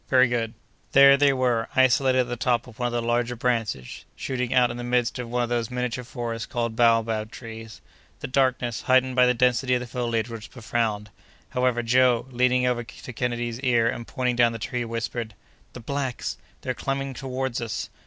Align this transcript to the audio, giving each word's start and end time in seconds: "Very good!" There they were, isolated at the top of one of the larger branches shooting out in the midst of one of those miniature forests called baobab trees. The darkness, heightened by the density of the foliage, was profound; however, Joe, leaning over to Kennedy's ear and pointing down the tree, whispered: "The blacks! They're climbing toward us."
"Very 0.09 0.27
good!" 0.27 0.55
There 0.93 1.15
they 1.15 1.31
were, 1.31 1.69
isolated 1.75 2.21
at 2.21 2.27
the 2.27 2.35
top 2.35 2.65
of 2.65 2.79
one 2.79 2.87
of 2.87 2.91
the 2.91 3.03
larger 3.03 3.35
branches 3.35 4.03
shooting 4.15 4.51
out 4.51 4.71
in 4.71 4.77
the 4.77 4.83
midst 4.83 5.19
of 5.19 5.29
one 5.29 5.43
of 5.43 5.49
those 5.49 5.69
miniature 5.69 6.03
forests 6.03 6.47
called 6.47 6.75
baobab 6.75 7.29
trees. 7.29 7.81
The 8.19 8.25
darkness, 8.25 8.81
heightened 8.81 9.15
by 9.15 9.27
the 9.27 9.35
density 9.35 9.75
of 9.75 9.79
the 9.79 9.85
foliage, 9.85 10.27
was 10.27 10.47
profound; 10.47 11.11
however, 11.49 11.83
Joe, 11.83 12.25
leaning 12.31 12.65
over 12.65 12.83
to 12.83 13.13
Kennedy's 13.13 13.59
ear 13.59 13.87
and 13.89 14.07
pointing 14.07 14.35
down 14.37 14.53
the 14.53 14.57
tree, 14.57 14.83
whispered: 14.83 15.35
"The 15.73 15.79
blacks! 15.79 16.39
They're 16.61 16.73
climbing 16.73 17.13
toward 17.13 17.61
us." 17.61 17.91